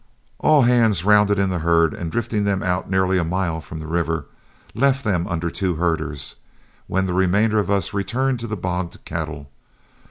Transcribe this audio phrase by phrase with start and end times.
[0.39, 3.85] All hands rounded in the herd, and drifting them out nearly a mile from the
[3.85, 4.25] river,
[4.73, 6.37] left them under two herders,
[6.87, 9.51] when the remainder of us returned to the bogged cattle.